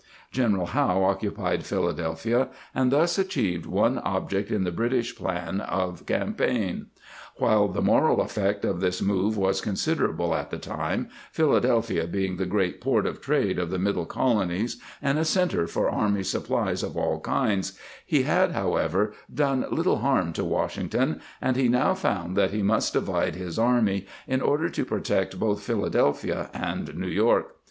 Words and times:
^ 0.01 0.03
General 0.31 0.65
Howe 0.65 1.03
occupied 1.03 1.63
Philadelphia 1.63 2.47
and 2.73 2.91
thus 2.91 3.19
achieved 3.19 3.67
one 3.67 3.99
object 3.99 4.49
in 4.49 4.63
the 4.63 4.71
British 4.71 5.15
plan 5.15 5.61
of 5.61 6.07
campaign. 6.07 6.87
While 7.35 7.67
the 7.67 7.83
moral 7.83 8.19
effect 8.19 8.65
of 8.65 8.79
this 8.79 8.99
move 8.99 9.37
was 9.37 9.61
considerable 9.61 10.33
at 10.33 10.49
the 10.49 10.57
time, 10.57 11.09
Philadelphia 11.31 12.07
being 12.07 12.37
the 12.37 12.47
great 12.47 12.81
port 12.81 13.05
of 13.05 13.21
trade 13.21 13.59
of 13.59 13.69
the 13.69 13.77
middle 13.77 14.07
colonies, 14.07 14.77
and 15.03 15.19
a 15.19 15.23
centre 15.23 15.67
for 15.67 15.87
army 15.87 16.23
supplies 16.23 16.81
of 16.81 16.97
all 16.97 17.19
kinds, 17.19 17.77
he 18.03 18.23
had, 18.23 18.53
however, 18.53 19.13
done 19.31 19.63
little 19.69 19.97
harm 19.99 20.33
to 20.33 20.43
Washington, 20.43 21.21
and 21.39 21.55
he 21.55 21.67
now 21.69 21.93
found 21.93 22.35
that 22.35 22.49
he 22.49 22.63
must 22.63 22.93
divide 22.93 23.35
his 23.35 23.59
army 23.59 24.07
in 24.27 24.41
order 24.41 24.67
to 24.67 24.83
protect 24.83 25.39
both 25.39 25.61
Philadelphia 25.61 26.49
and 26.55 26.95
New 26.97 27.05
York. 27.07 27.55